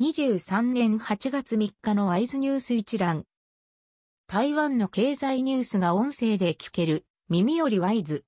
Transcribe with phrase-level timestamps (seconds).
[0.00, 3.26] 2023年8月3日のワイズニュース一覧。
[4.26, 8.24] 台湾の経済ニュースが音声で聞ける耳よりワイズ。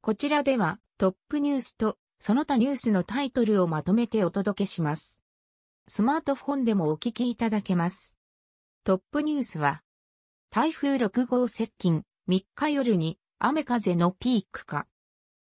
[0.00, 5.20] こちらではトップニュースとその他ニュースのタイトルをまとめてお届けします。
[5.88, 8.14] スマートフォンでもお聞きいただけます。
[8.84, 9.82] トップニュースは
[10.50, 14.86] 台風6号接近3日夜に雨風のピークか。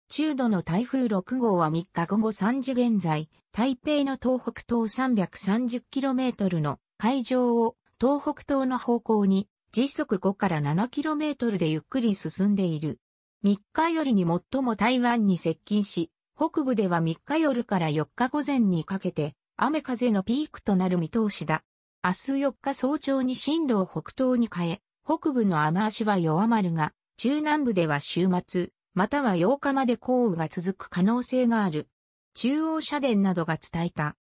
[0.09, 12.99] 中度の台風6号は3日午後3時現在、台北の東北東 330km の海上を東北東の方向に時速5から 7km でゆっくり進んでいる。
[13.43, 21.63] 3日夜に最も台湾に接近し、北部では3日夜から4日午前にかけて雨風のピークとなる見通しだ。
[22.03, 22.15] 明日
[22.45, 31.87] 4日早朝に進路を北東に変え、北部の雨足は弱まるが、中南部では週末、または8日まで降雨が続く可能性がある。
[32.35, 34.15] 中央社電などが伝えた。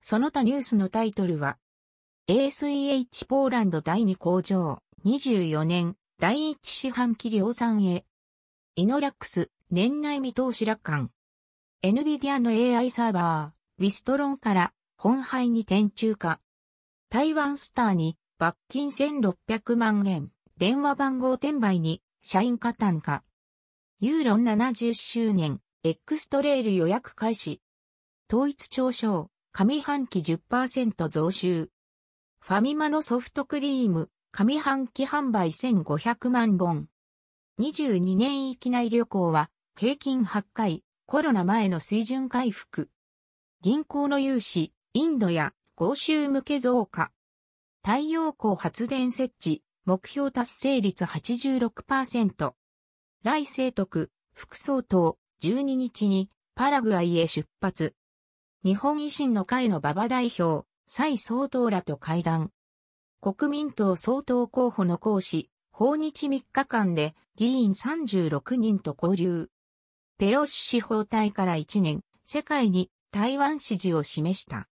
[0.00, 1.58] その他ニュースのタイトルは、
[2.28, 8.04] ASEH ポーランド第2工場、24年、第1四半期量産へ。
[8.76, 11.10] イノラックス、年内見通し楽観。
[11.82, 16.40] NVIDIA の AI サーバー、ウィストロンから本廃に転中化。
[17.10, 23.24] 台湾スターに罰金1600万円、電話番号転売に社員加担化。
[24.04, 27.62] ユーロン70周年、エクストレール予約開始。
[28.28, 31.70] 統一長賞、上半期10%増収。
[32.40, 36.88] ファミマのソフトクリーム、上半期販売1500万本。
[37.60, 42.90] 22年域内旅行は平均8回、コロナ前の水準回復。
[43.60, 47.12] 銀行の融資、インドや豪州向け増加。
[47.86, 52.54] 太陽光発電設置、目標達成率86%。
[53.24, 57.94] 来清徳、副総統、12日にパラグアイへ出発。
[58.64, 62.50] 日本維新の会の馬場代表、蔡総統らと会談。
[63.20, 69.50] 国民党総統候補の講師、訪日3日間で議員36人と交流。
[70.18, 74.68] ペロシ司法隊から1年、世界に台湾支持を示した。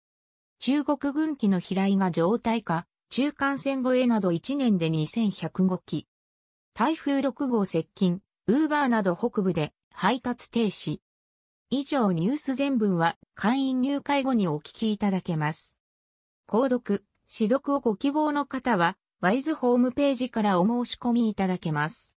[0.59, 6.07] 中国軍機の飛来が状態化、中間線越えなど1年で2105機。
[6.75, 10.99] 台風6号接近、ウーバーなど北部で配達停止。
[11.71, 15.75] 以上ニュース全文は会員入会後にお聞きいただけます。
[16.47, 22.13] 購読、指読をご希望の方は、ワイズホームページからお申し込みいただけます。